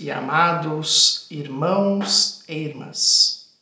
E 0.00 0.10
amados 0.10 1.26
irmãos 1.30 2.42
e 2.48 2.54
irmãs, 2.54 3.54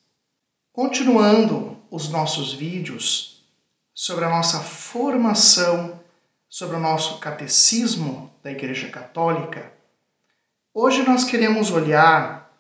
continuando 0.72 1.77
os 1.91 2.09
nossos 2.11 2.53
vídeos 2.53 3.45
sobre 3.93 4.25
a 4.25 4.29
nossa 4.29 4.61
formação, 4.61 6.00
sobre 6.48 6.77
o 6.77 6.79
nosso 6.79 7.18
catecismo 7.18 8.32
da 8.40 8.53
Igreja 8.53 8.89
Católica, 8.89 9.72
hoje 10.72 11.03
nós 11.03 11.25
queremos 11.25 11.72
olhar 11.72 12.57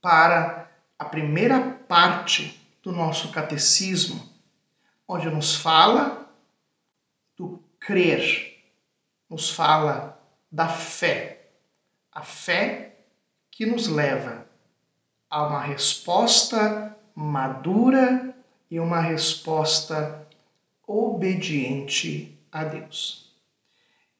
para 0.00 0.66
a 0.98 1.04
primeira 1.04 1.60
parte 1.86 2.58
do 2.82 2.92
nosso 2.92 3.30
catecismo, 3.30 4.26
onde 5.06 5.28
nos 5.28 5.54
fala 5.54 6.30
do 7.36 7.62
crer, 7.78 8.58
nos 9.28 9.50
fala 9.50 10.18
da 10.50 10.66
fé. 10.66 11.34
A 12.10 12.22
fé 12.22 12.85
que 13.56 13.64
nos 13.64 13.88
leva 13.88 14.46
a 15.30 15.46
uma 15.46 15.62
resposta 15.62 16.94
madura 17.14 18.36
e 18.70 18.78
uma 18.78 19.00
resposta 19.00 20.28
obediente 20.86 22.38
a 22.52 22.64
Deus. 22.64 23.34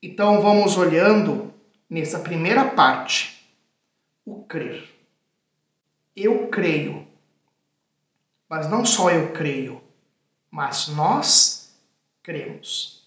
Então 0.02 0.40
vamos 0.40 0.78
olhando 0.78 1.52
nessa 1.88 2.18
primeira 2.18 2.70
parte, 2.70 3.46
o 4.24 4.42
crer. 4.42 4.88
Eu 6.16 6.48
creio, 6.48 7.06
mas 8.48 8.70
não 8.70 8.86
só 8.86 9.10
eu 9.10 9.34
creio, 9.34 9.82
mas 10.50 10.88
nós 10.88 11.76
cremos. 12.22 13.06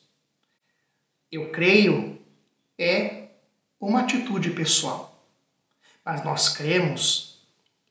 Eu 1.32 1.52
creio 1.52 2.22
é 2.78 3.30
uma 3.80 4.02
atitude 4.02 4.52
pessoal, 4.52 5.09
mas 6.10 6.24
nós 6.24 6.50
cremos 6.50 7.40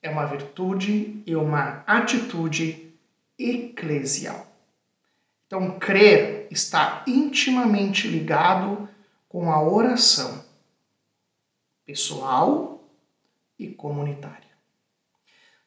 é 0.02 0.10
uma 0.10 0.26
virtude 0.26 1.22
e 1.24 1.36
uma 1.36 1.84
atitude 1.86 2.92
eclesial. 3.38 4.44
Então, 5.46 5.78
crer 5.78 6.48
está 6.50 7.04
intimamente 7.06 8.08
ligado 8.08 8.88
com 9.28 9.52
a 9.52 9.62
oração 9.62 10.44
pessoal 11.86 12.82
e 13.56 13.68
comunitária. 13.68 14.50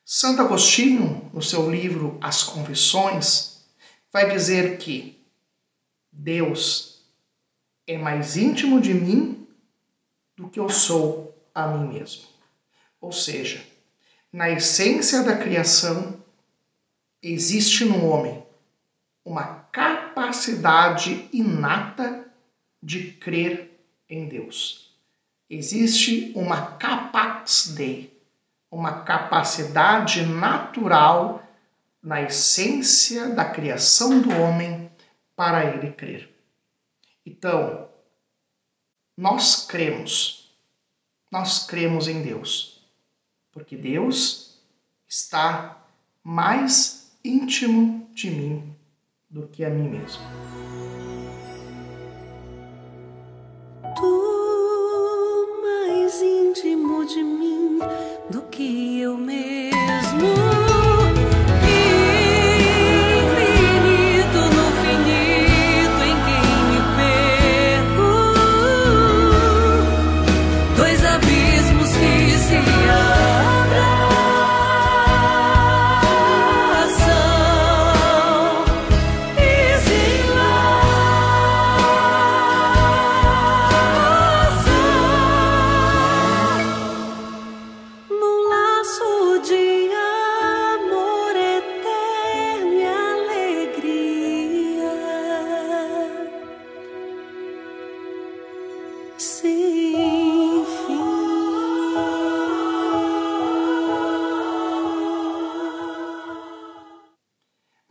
Santo 0.04 0.42
Agostinho, 0.42 1.32
no 1.34 1.42
seu 1.42 1.72
livro 1.72 2.18
As 2.20 2.44
Confissões, 2.44 3.64
vai 4.12 4.30
dizer 4.30 4.78
que 4.78 5.26
Deus 6.12 7.02
é 7.88 7.98
mais 7.98 8.36
íntimo 8.36 8.82
de 8.82 8.94
mim 8.94 9.48
do 10.36 10.50
que 10.50 10.60
eu 10.60 10.70
sou 10.70 11.34
a 11.56 11.66
mim 11.66 11.94
mesmo. 11.94 12.31
Ou 13.02 13.12
seja, 13.12 13.66
na 14.32 14.50
essência 14.50 15.24
da 15.24 15.36
criação, 15.36 16.24
existe 17.22 17.84
no 17.84 18.06
homem 18.06 18.46
uma 19.26 19.66
capacidade 19.72 21.28
inata 21.34 22.32
de 22.82 23.12
crer 23.14 23.78
em 24.08 24.28
Deus. 24.28 24.96
Existe 25.50 26.32
uma 26.36 26.78
capax 26.78 27.74
dei, 27.76 28.22
uma 28.70 29.04
capacidade 29.04 30.26
natural 30.26 31.44
na 32.02 32.22
essência 32.22 33.30
da 33.30 33.46
criação 33.46 34.22
do 34.22 34.32
homem 34.42 34.90
para 35.36 35.66
ele 35.66 35.92
crer. 35.92 36.34
Então, 37.26 37.90
nós 39.18 39.66
cremos, 39.66 40.56
nós 41.30 41.66
cremos 41.66 42.08
em 42.08 42.22
Deus, 42.22 42.71
porque 43.52 43.76
Deus 43.76 44.60
está 45.08 45.86
mais 46.24 47.12
íntimo 47.24 48.08
de 48.14 48.30
mim 48.30 48.76
do 49.30 49.48
que 49.48 49.64
a 49.64 49.70
mim 49.70 49.90
mesmo. 49.90 50.24
Tu 53.96 55.62
mais 55.62 56.22
íntimo 56.22 57.06
de 57.06 57.24
mim 57.24 57.80
do 58.30 58.42
que 58.44 59.00
eu 59.00 59.18
mesmo. 59.18 59.71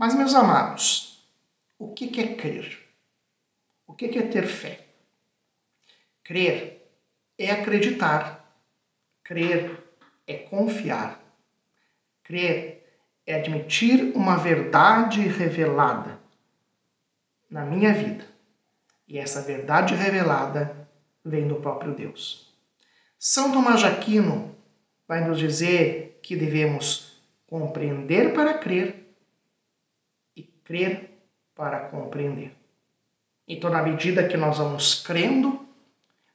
Mas, 0.00 0.15
meus 0.15 0.34
amados, 0.34 1.22
o 1.78 1.93
que 1.93 2.19
é 2.19 2.34
crer? 2.34 2.88
O 3.87 3.93
que 3.93 4.06
é 4.06 4.22
ter 4.22 4.47
fé? 4.47 4.87
Crer 6.25 6.91
é 7.37 7.50
acreditar, 7.50 8.50
crer 9.22 9.78
é 10.27 10.38
confiar, 10.38 11.21
crer 12.25 12.83
é 13.27 13.34
admitir 13.34 14.16
uma 14.16 14.38
verdade 14.38 15.21
revelada 15.21 16.19
na 17.50 17.67
minha 17.67 17.93
vida. 17.93 18.25
E 19.06 19.19
essa 19.19 19.43
verdade 19.43 19.94
revelada 19.94 20.88
vem 21.22 21.47
do 21.47 21.56
próprio 21.56 21.94
Deus. 21.94 22.50
São 23.19 23.53
Tomás 23.53 23.81
de 23.81 23.87
Aquino 23.87 24.56
vai 25.06 25.28
nos 25.28 25.38
dizer 25.38 26.19
que 26.22 26.34
devemos 26.34 27.21
compreender 27.47 28.32
para 28.32 28.56
crer 28.56 29.00
crer 30.70 31.10
para 31.53 31.81
compreender. 31.81 32.53
Então, 33.48 33.69
na 33.69 33.82
medida 33.82 34.28
que 34.28 34.36
nós 34.36 34.58
vamos 34.58 35.03
crendo, 35.03 35.66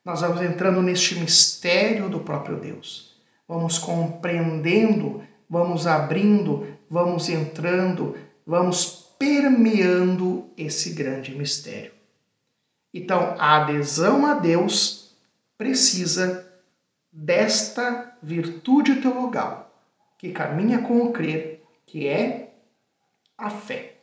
nós 0.03 0.19
vamos 0.19 0.41
entrando 0.41 0.81
neste 0.81 1.17
mistério 1.17 2.09
do 2.09 2.19
próprio 2.19 2.59
Deus. 2.59 3.15
Vamos 3.47 3.77
compreendendo, 3.77 5.23
vamos 5.49 5.87
abrindo, 5.87 6.67
vamos 6.89 7.29
entrando, 7.29 8.17
vamos 8.45 9.15
permeando 9.17 10.49
esse 10.57 10.89
grande 10.89 11.33
mistério. 11.33 11.93
Então, 12.93 13.37
a 13.39 13.61
adesão 13.63 14.25
a 14.25 14.33
Deus 14.33 15.15
precisa 15.57 16.45
desta 17.09 18.17
virtude 18.21 18.97
teologal 18.97 19.73
que 20.17 20.33
caminha 20.33 20.81
com 20.81 21.05
o 21.05 21.13
crer, 21.13 21.63
que 21.85 22.05
é 22.05 22.53
a 23.37 23.49
fé. 23.49 23.94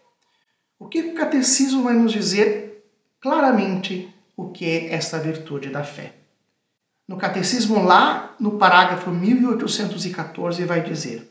O 0.83 0.89
que 0.89 1.01
o 1.01 1.15
catecismo 1.15 1.85
vai 1.85 1.95
nos 1.95 2.11
dizer 2.11 2.85
claramente 3.21 4.13
o 4.37 4.51
que 4.51 4.69
é 4.69 4.93
esta 4.93 5.17
virtude 5.21 5.71
da 5.71 5.85
fé? 5.85 6.13
No 7.07 7.17
catecismo, 7.17 7.85
lá 7.85 8.35
no 8.41 8.59
parágrafo 8.59 9.09
1814, 9.13 10.65
vai 10.65 10.83
dizer 10.83 11.31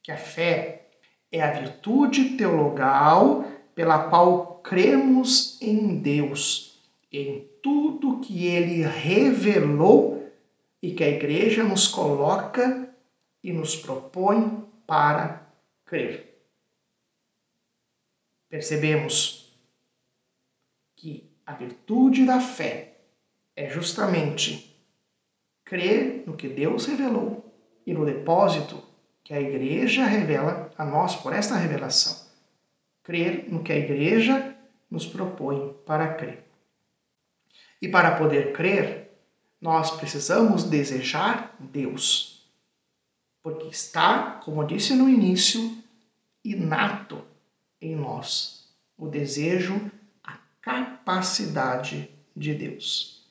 que 0.00 0.12
a 0.12 0.16
fé 0.16 0.86
é 1.32 1.42
a 1.42 1.50
virtude 1.50 2.36
teologal 2.36 3.44
pela 3.74 4.08
qual 4.08 4.60
cremos 4.62 5.60
em 5.60 5.96
Deus, 5.98 6.78
em 7.10 7.48
tudo 7.60 8.20
que 8.20 8.46
ele 8.46 8.82
revelou 8.82 10.32
e 10.80 10.92
que 10.92 11.02
a 11.02 11.08
igreja 11.08 11.64
nos 11.64 11.88
coloca 11.88 12.88
e 13.42 13.52
nos 13.52 13.74
propõe 13.74 14.64
para 14.86 15.48
crer 15.84 16.31
percebemos 18.52 19.50
que 20.94 21.26
a 21.46 21.54
virtude 21.54 22.26
da 22.26 22.38
fé 22.38 22.98
é 23.56 23.70
justamente 23.70 24.76
crer 25.64 26.24
no 26.26 26.36
que 26.36 26.50
Deus 26.50 26.84
revelou 26.84 27.50
e 27.86 27.94
no 27.94 28.04
depósito 28.04 28.84
que 29.24 29.32
a 29.32 29.40
igreja 29.40 30.04
revela 30.04 30.70
a 30.76 30.84
nós 30.84 31.16
por 31.16 31.32
esta 31.32 31.56
revelação. 31.56 32.28
Crer 33.02 33.50
no 33.50 33.62
que 33.62 33.72
a 33.72 33.78
igreja 33.78 34.54
nos 34.90 35.06
propõe 35.06 35.72
para 35.86 36.12
crer. 36.12 36.44
E 37.80 37.88
para 37.88 38.18
poder 38.18 38.52
crer, 38.52 39.16
nós 39.62 39.92
precisamos 39.92 40.64
desejar 40.64 41.56
Deus. 41.58 42.46
Porque 43.42 43.68
está, 43.68 44.42
como 44.44 44.66
disse 44.66 44.94
no 44.94 45.08
início, 45.08 45.74
inato 46.44 47.31
em 47.82 47.96
nós 47.96 48.62
o 48.96 49.08
desejo, 49.08 49.90
a 50.22 50.38
capacidade 50.60 52.08
de 52.36 52.54
Deus. 52.54 53.26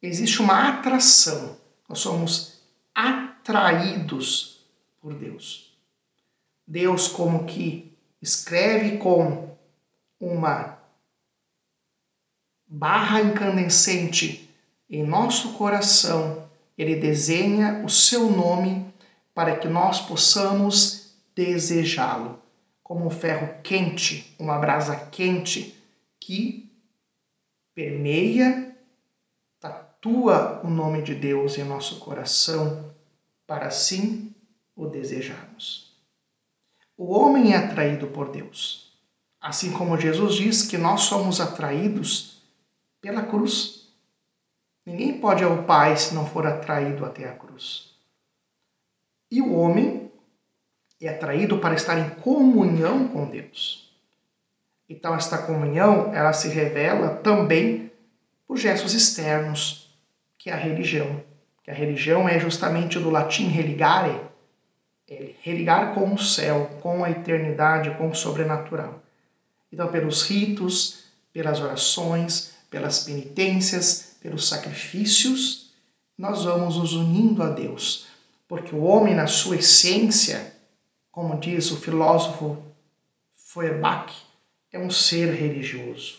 Existe 0.00 0.40
uma 0.40 0.68
atração, 0.68 1.58
nós 1.88 1.98
somos 1.98 2.60
atraídos 2.94 4.60
por 5.00 5.14
Deus. 5.14 5.76
Deus, 6.64 7.08
como 7.08 7.44
que 7.44 7.92
escreve 8.22 8.98
com 8.98 9.56
uma 10.20 10.78
barra 12.68 13.20
incandescente 13.20 14.48
em 14.88 15.04
nosso 15.04 15.54
coração, 15.54 16.48
ele 16.78 16.96
desenha 16.96 17.84
o 17.84 17.88
seu 17.88 18.30
nome 18.30 18.92
para 19.34 19.56
que 19.56 19.66
nós 19.66 20.00
possamos 20.00 21.16
desejá-lo 21.34 22.45
como 22.86 23.04
um 23.04 23.10
ferro 23.10 23.60
quente, 23.64 24.32
uma 24.38 24.60
brasa 24.60 24.94
quente 24.94 25.76
que 26.20 26.70
permeia, 27.74 28.78
tatua 29.58 30.60
o 30.62 30.70
nome 30.70 31.02
de 31.02 31.12
Deus 31.12 31.58
em 31.58 31.64
nosso 31.64 31.98
coração 31.98 32.94
para 33.44 33.66
assim 33.66 34.32
o 34.76 34.86
desejarmos. 34.86 35.96
O 36.96 37.12
homem 37.12 37.54
é 37.54 37.56
atraído 37.56 38.06
por 38.06 38.30
Deus, 38.30 38.96
assim 39.40 39.72
como 39.72 39.98
Jesus 39.98 40.36
diz 40.36 40.62
que 40.62 40.78
nós 40.78 41.00
somos 41.00 41.40
atraídos 41.40 42.40
pela 43.00 43.24
cruz. 43.24 43.88
Ninguém 44.86 45.20
pode 45.20 45.42
ao 45.42 45.64
Pai 45.64 45.96
se 45.96 46.14
não 46.14 46.24
for 46.24 46.46
atraído 46.46 47.04
até 47.04 47.28
a 47.28 47.34
cruz. 47.34 47.96
E 49.28 49.42
o 49.42 49.54
homem 49.54 50.06
é 51.00 51.08
atraído 51.08 51.58
para 51.58 51.74
estar 51.74 51.98
em 51.98 52.08
comunhão 52.20 53.08
com 53.08 53.26
Deus. 53.26 53.92
Então 54.88 55.14
esta 55.14 55.38
comunhão, 55.38 56.14
ela 56.14 56.32
se 56.32 56.48
revela 56.48 57.16
também 57.16 57.90
por 58.46 58.56
gestos 58.56 58.94
externos, 58.94 59.90
que 60.38 60.48
é 60.48 60.52
a 60.52 60.56
religião. 60.56 61.22
Que 61.62 61.70
a 61.70 61.74
religião 61.74 62.28
é 62.28 62.38
justamente 62.38 62.98
do 62.98 63.10
latim 63.10 63.48
religare, 63.48 64.20
é 65.08 65.32
religar 65.42 65.94
com 65.94 66.14
o 66.14 66.18
céu, 66.18 66.70
com 66.80 67.04
a 67.04 67.10
eternidade, 67.10 67.90
com 67.96 68.08
o 68.08 68.14
sobrenatural. 68.14 69.02
Então 69.72 69.88
pelos 69.88 70.22
ritos, 70.22 71.04
pelas 71.32 71.60
orações, 71.60 72.54
pelas 72.70 73.04
penitências, 73.04 74.16
pelos 74.22 74.48
sacrifícios, 74.48 75.72
nós 76.16 76.44
vamos 76.44 76.76
nos 76.78 76.94
unindo 76.94 77.42
a 77.42 77.50
Deus, 77.50 78.06
porque 78.48 78.74
o 78.74 78.82
homem 78.84 79.14
na 79.14 79.26
sua 79.26 79.56
essência 79.56 80.55
como 81.16 81.40
diz 81.40 81.70
o 81.70 81.80
filósofo 81.80 82.62
Feuerbach, 83.34 84.14
é 84.70 84.78
um 84.78 84.90
ser 84.90 85.32
religioso, 85.32 86.18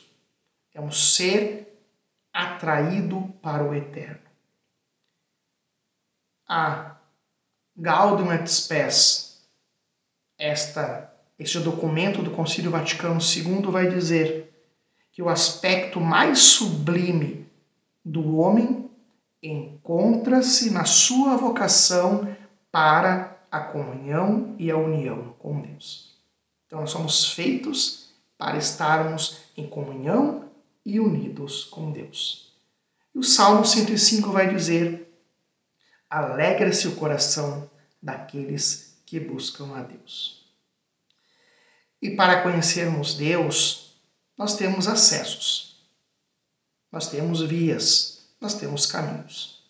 é 0.73 0.81
um 0.81 0.91
ser 0.91 1.79
atraído 2.33 3.31
para 3.39 3.63
o 3.63 3.75
eterno. 3.75 4.27
A 6.49 6.95
Gaudium 7.75 8.33
et 8.33 8.47
Spes, 8.47 9.47
esta, 10.35 11.13
este 11.37 11.59
documento 11.59 12.23
do 12.23 12.31
Concílio 12.31 12.71
Vaticano 12.71 13.19
II 13.21 13.69
vai 13.69 13.87
dizer 13.87 14.51
que 15.11 15.21
o 15.21 15.29
aspecto 15.29 16.01
mais 16.01 16.39
sublime 16.39 17.47
do 18.03 18.37
homem 18.37 18.89
encontra-se 19.43 20.71
na 20.71 20.85
sua 20.85 21.37
vocação 21.37 22.35
para 22.71 23.36
a 23.51 23.59
comunhão 23.59 24.55
e 24.59 24.69
a 24.69 24.77
união 24.77 25.33
com 25.39 25.61
Deus. 25.61 26.15
Então, 26.65 26.81
nós 26.81 26.91
somos 26.91 27.33
feitos 27.33 28.09
para 28.37 28.57
estarmos 28.57 29.39
em 29.55 29.67
comunhão 29.67 30.49
e 30.85 30.99
unidos 30.99 31.63
com 31.65 31.91
Deus. 31.91 32.53
E 33.13 33.19
o 33.19 33.23
Salmo 33.23 33.65
105 33.65 34.31
vai 34.31 34.53
dizer: 34.53 35.11
Alegra-se 36.09 36.87
o 36.87 36.95
coração 36.95 37.69
daqueles 38.01 38.97
que 39.05 39.19
buscam 39.19 39.75
a 39.75 39.81
Deus. 39.81 40.45
E 42.01 42.11
para 42.11 42.43
conhecermos 42.43 43.15
Deus, 43.15 43.97
nós 44.37 44.55
temos 44.55 44.87
acessos, 44.87 45.81
nós 46.91 47.09
temos 47.09 47.41
vias, 47.41 48.27
nós 48.39 48.53
temos 48.53 48.85
caminhos. 48.85 49.63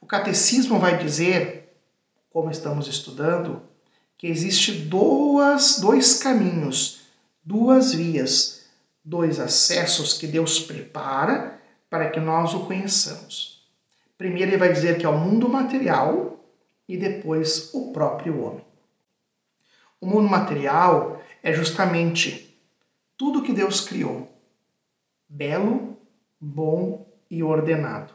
O 0.00 0.06
catecismo 0.06 0.78
vai 0.78 0.98
dizer 0.98 1.63
como 2.34 2.50
estamos 2.50 2.88
estudando, 2.88 3.62
que 4.18 4.26
existe 4.26 4.72
duas, 4.72 5.78
dois 5.78 6.20
caminhos, 6.20 7.02
duas 7.44 7.94
vias, 7.94 8.64
dois 9.04 9.38
acessos 9.38 10.18
que 10.18 10.26
Deus 10.26 10.58
prepara 10.58 11.60
para 11.88 12.10
que 12.10 12.18
nós 12.18 12.52
o 12.52 12.66
conheçamos. 12.66 13.64
Primeiro 14.18 14.50
ele 14.50 14.56
vai 14.56 14.72
dizer 14.72 14.98
que 14.98 15.06
é 15.06 15.08
o 15.08 15.16
mundo 15.16 15.48
material 15.48 16.44
e 16.88 16.96
depois 16.96 17.72
o 17.72 17.92
próprio 17.92 18.42
homem. 18.42 18.64
O 20.00 20.06
mundo 20.06 20.28
material 20.28 21.22
é 21.40 21.52
justamente 21.52 22.58
tudo 23.16 23.44
que 23.44 23.52
Deus 23.52 23.80
criou, 23.80 24.28
belo, 25.28 25.96
bom 26.40 27.06
e 27.30 27.44
ordenado. 27.44 28.12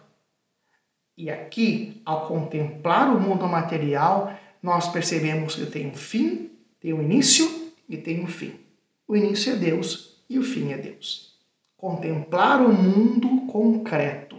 E 1.19 1.29
aqui, 1.29 2.01
ao 2.05 2.27
contemplar 2.29 3.13
o 3.13 3.19
mundo 3.19 3.45
material, 3.45 4.33
nós 4.63 4.87
percebemos 4.87 5.53
que 5.53 5.65
tem 5.65 5.87
um 5.87 5.93
fim, 5.93 6.49
tem 6.79 6.93
um 6.93 7.01
início 7.01 7.73
e 7.89 7.97
tem 7.97 8.23
um 8.23 8.27
fim. 8.27 8.57
O 9.05 9.17
início 9.17 9.51
é 9.51 9.57
Deus 9.57 10.23
e 10.29 10.39
o 10.39 10.43
fim 10.43 10.71
é 10.71 10.77
Deus. 10.77 11.37
Contemplar 11.75 12.61
o 12.61 12.71
mundo 12.71 13.51
concreto 13.51 14.37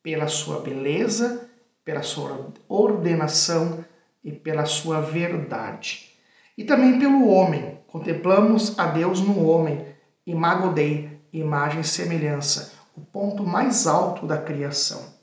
pela 0.00 0.28
sua 0.28 0.60
beleza, 0.60 1.50
pela 1.84 2.04
sua 2.04 2.48
ordenação 2.68 3.84
e 4.22 4.30
pela 4.30 4.66
sua 4.66 5.00
verdade. 5.00 6.10
E 6.56 6.62
também 6.62 7.00
pelo 7.00 7.26
homem. 7.26 7.76
Contemplamos 7.88 8.78
a 8.78 8.86
Deus 8.86 9.20
no 9.20 9.44
homem, 9.44 9.84
imago 10.24 10.72
Dei, 10.72 11.10
imagem 11.32 11.80
e 11.80 11.84
semelhança, 11.84 12.72
o 12.96 13.00
ponto 13.00 13.42
mais 13.42 13.88
alto 13.88 14.28
da 14.28 14.38
criação. 14.38 15.17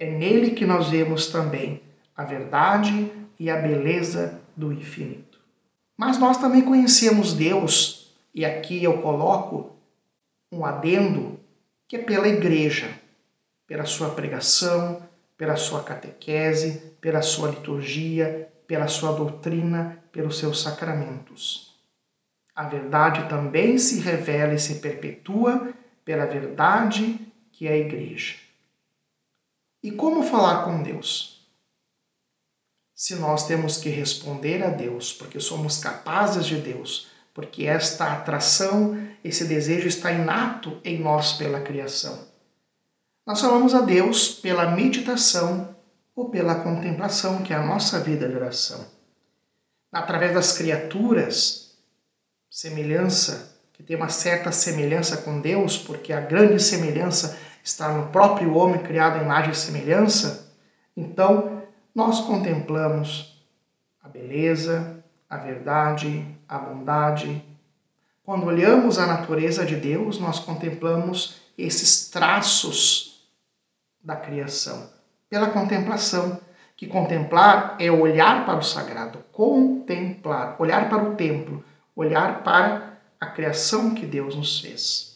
É 0.00 0.10
nele 0.10 0.52
que 0.52 0.64
nós 0.64 0.88
vemos 0.88 1.26
também 1.26 1.82
a 2.16 2.24
verdade 2.24 3.12
e 3.38 3.50
a 3.50 3.56
beleza 3.56 4.40
do 4.56 4.72
infinito. 4.72 5.38
Mas 5.94 6.16
nós 6.16 6.38
também 6.38 6.62
conhecemos 6.62 7.34
Deus, 7.34 8.10
e 8.34 8.42
aqui 8.42 8.82
eu 8.82 9.02
coloco 9.02 9.76
um 10.50 10.64
adendo, 10.64 11.38
que 11.86 11.96
é 11.96 12.02
pela 12.02 12.26
igreja, 12.26 12.88
pela 13.66 13.84
sua 13.84 14.08
pregação, 14.14 15.02
pela 15.36 15.56
sua 15.56 15.82
catequese, 15.84 16.94
pela 16.98 17.20
sua 17.20 17.50
liturgia, 17.50 18.50
pela 18.66 18.88
sua 18.88 19.12
doutrina, 19.12 20.02
pelos 20.10 20.38
seus 20.38 20.62
sacramentos. 20.62 21.78
A 22.54 22.64
verdade 22.64 23.28
também 23.28 23.76
se 23.76 24.00
revela 24.00 24.54
e 24.54 24.58
se 24.58 24.76
perpetua 24.76 25.74
pela 26.06 26.24
verdade 26.24 27.18
que 27.52 27.68
é 27.68 27.72
a 27.72 27.76
igreja. 27.76 28.36
E 29.82 29.90
como 29.90 30.22
falar 30.22 30.64
com 30.64 30.82
Deus? 30.82 31.40
Se 32.94 33.14
nós 33.14 33.46
temos 33.46 33.78
que 33.78 33.88
responder 33.88 34.62
a 34.62 34.68
Deus, 34.68 35.12
porque 35.12 35.40
somos 35.40 35.78
capazes 35.78 36.44
de 36.44 36.56
Deus, 36.56 37.08
porque 37.32 37.64
esta 37.64 38.12
atração, 38.12 39.08
esse 39.24 39.46
desejo 39.46 39.88
está 39.88 40.12
inato 40.12 40.78
em 40.84 41.00
nós 41.00 41.32
pela 41.32 41.60
criação. 41.60 42.28
Nós 43.26 43.40
falamos 43.40 43.74
a 43.74 43.80
Deus 43.80 44.28
pela 44.28 44.70
meditação 44.72 45.74
ou 46.14 46.28
pela 46.28 46.56
contemplação, 46.56 47.42
que 47.42 47.52
é 47.52 47.56
a 47.56 47.64
nossa 47.64 48.00
vida 48.00 48.28
de 48.28 48.34
oração. 48.34 48.86
Através 49.90 50.34
das 50.34 50.58
criaturas, 50.58 51.78
semelhança, 52.50 53.56
que 53.72 53.82
tem 53.82 53.96
uma 53.96 54.10
certa 54.10 54.52
semelhança 54.52 55.16
com 55.18 55.40
Deus, 55.40 55.78
porque 55.78 56.12
a 56.12 56.20
grande 56.20 56.62
semelhança 56.62 57.38
está 57.62 57.92
no 57.92 58.08
próprio 58.08 58.54
homem 58.54 58.82
criado 58.82 59.18
em 59.18 59.24
imagem 59.24 59.52
e 59.52 59.56
semelhança, 59.56 60.54
então 60.96 61.62
nós 61.94 62.20
contemplamos 62.20 63.44
a 64.02 64.08
beleza, 64.08 65.02
a 65.28 65.36
verdade, 65.36 66.26
a 66.48 66.58
bondade. 66.58 67.44
Quando 68.24 68.46
olhamos 68.46 68.98
a 68.98 69.06
natureza 69.06 69.64
de 69.64 69.76
Deus, 69.76 70.18
nós 70.18 70.38
contemplamos 70.38 71.40
esses 71.56 72.10
traços 72.10 73.28
da 74.02 74.16
criação 74.16 74.88
pela 75.28 75.50
contemplação. 75.50 76.40
Que 76.76 76.86
contemplar 76.86 77.76
é 77.78 77.90
olhar 77.92 78.46
para 78.46 78.58
o 78.58 78.62
sagrado, 78.62 79.18
contemplar, 79.32 80.56
olhar 80.58 80.88
para 80.88 81.02
o 81.02 81.14
templo, 81.14 81.62
olhar 81.94 82.42
para 82.42 82.94
a 83.20 83.26
criação 83.26 83.94
que 83.94 84.06
Deus 84.06 84.34
nos 84.34 84.60
fez. 84.60 85.09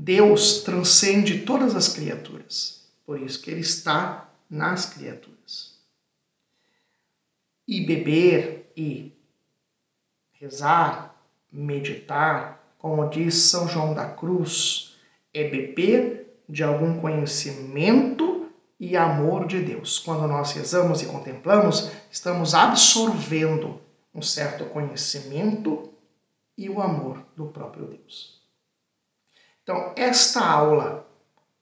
Deus 0.00 0.62
transcende 0.62 1.40
todas 1.40 1.74
as 1.74 1.88
criaturas. 1.88 2.88
Por 3.04 3.20
isso 3.20 3.42
que 3.42 3.50
ele 3.50 3.62
está 3.62 4.30
nas 4.48 4.86
criaturas. 4.86 5.76
E 7.66 7.84
beber 7.84 8.72
e 8.76 9.12
rezar, 10.34 11.20
meditar, 11.50 12.74
como 12.78 13.10
diz 13.10 13.34
São 13.34 13.68
João 13.68 13.92
da 13.92 14.08
Cruz, 14.08 14.96
é 15.34 15.50
beber 15.50 16.42
de 16.48 16.62
algum 16.62 17.00
conhecimento 17.00 18.48
e 18.78 18.96
amor 18.96 19.48
de 19.48 19.60
Deus. 19.60 19.98
Quando 19.98 20.28
nós 20.28 20.52
rezamos 20.52 21.02
e 21.02 21.06
contemplamos, 21.06 21.90
estamos 22.08 22.54
absorvendo 22.54 23.80
um 24.14 24.22
certo 24.22 24.64
conhecimento 24.66 25.92
e 26.56 26.70
o 26.70 26.80
amor 26.80 27.26
do 27.36 27.46
próprio 27.46 27.86
Deus. 27.86 28.37
Então, 29.68 29.92
esta 29.96 30.42
aula 30.42 31.06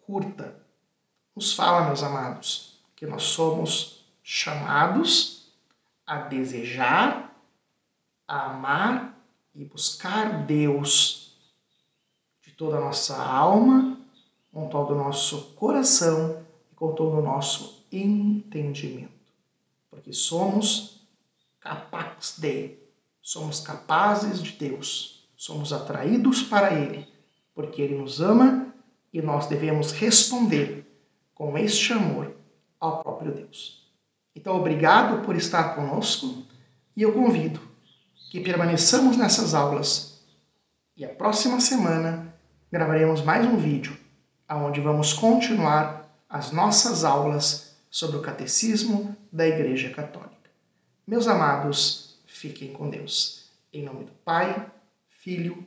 curta 0.06 0.56
nos 1.34 1.52
fala, 1.54 1.86
meus 1.86 2.04
amados, 2.04 2.78
que 2.94 3.04
nós 3.04 3.24
somos 3.24 4.06
chamados 4.22 5.50
a 6.06 6.18
desejar, 6.18 7.36
a 8.28 8.52
amar 8.52 9.18
e 9.52 9.64
buscar 9.64 10.46
Deus 10.46 11.36
de 12.44 12.52
toda 12.52 12.76
a 12.76 12.80
nossa 12.80 13.20
alma, 13.20 13.98
com 14.52 14.68
todo 14.68 14.94
o 14.94 14.98
nosso 14.98 15.54
coração 15.56 16.46
e 16.70 16.76
com 16.76 16.94
todo 16.94 17.18
o 17.18 17.22
nosso 17.22 17.84
entendimento. 17.90 19.10
Porque 19.90 20.12
somos 20.12 21.00
capazes 21.58 22.38
de, 22.38 22.78
somos 23.20 23.58
capazes 23.58 24.40
de 24.40 24.52
Deus, 24.52 25.28
somos 25.36 25.72
atraídos 25.72 26.44
para 26.44 26.72
Ele, 26.72 27.15
porque 27.56 27.80
Ele 27.80 27.96
nos 27.96 28.20
ama 28.20 28.72
e 29.10 29.22
nós 29.22 29.46
devemos 29.46 29.90
responder 29.92 30.86
com 31.34 31.56
este 31.56 31.94
amor 31.94 32.36
ao 32.78 33.02
próprio 33.02 33.32
Deus. 33.32 33.90
Então, 34.34 34.54
obrigado 34.54 35.24
por 35.24 35.34
estar 35.34 35.74
conosco 35.74 36.44
e 36.94 37.00
eu 37.00 37.14
convido 37.14 37.58
que 38.30 38.40
permaneçamos 38.40 39.16
nessas 39.16 39.54
aulas 39.54 40.22
e 40.94 41.04
a 41.04 41.08
próxima 41.08 41.58
semana 41.58 42.34
gravaremos 42.70 43.22
mais 43.22 43.46
um 43.46 43.56
vídeo 43.56 43.96
onde 44.50 44.80
vamos 44.82 45.14
continuar 45.14 46.14
as 46.28 46.52
nossas 46.52 47.04
aulas 47.04 47.74
sobre 47.90 48.18
o 48.18 48.22
Catecismo 48.22 49.16
da 49.32 49.48
Igreja 49.48 49.88
Católica. 49.90 50.50
Meus 51.06 51.26
amados, 51.26 52.18
fiquem 52.26 52.74
com 52.74 52.90
Deus. 52.90 53.50
Em 53.72 53.82
nome 53.82 54.04
do 54.04 54.12
Pai, 54.24 54.70
Filho 55.08 55.66